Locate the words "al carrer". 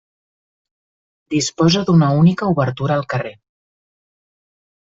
3.01-3.35